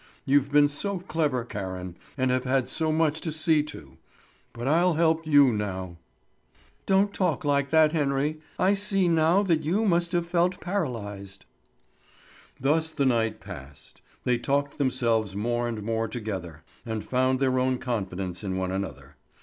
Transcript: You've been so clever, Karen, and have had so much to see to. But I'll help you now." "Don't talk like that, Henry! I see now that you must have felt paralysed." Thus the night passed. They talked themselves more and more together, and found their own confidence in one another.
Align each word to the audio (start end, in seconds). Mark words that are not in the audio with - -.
You've 0.25 0.51
been 0.51 0.67
so 0.67 0.97
clever, 0.97 1.45
Karen, 1.45 1.95
and 2.17 2.31
have 2.31 2.43
had 2.43 2.69
so 2.69 2.91
much 2.91 3.21
to 3.21 3.31
see 3.31 3.61
to. 3.61 3.99
But 4.51 4.67
I'll 4.67 4.95
help 4.95 5.27
you 5.27 5.53
now." 5.53 5.97
"Don't 6.87 7.13
talk 7.13 7.45
like 7.45 7.69
that, 7.69 7.91
Henry! 7.91 8.41
I 8.57 8.73
see 8.73 9.07
now 9.07 9.43
that 9.43 9.61
you 9.63 9.85
must 9.85 10.11
have 10.13 10.25
felt 10.25 10.59
paralysed." 10.59 11.45
Thus 12.59 12.89
the 12.89 13.05
night 13.05 13.39
passed. 13.39 14.01
They 14.23 14.39
talked 14.39 14.79
themselves 14.79 15.35
more 15.35 15.67
and 15.67 15.83
more 15.83 16.07
together, 16.07 16.63
and 16.83 17.05
found 17.05 17.39
their 17.39 17.59
own 17.59 17.77
confidence 17.77 18.43
in 18.43 18.57
one 18.57 18.71
another. 18.71 19.17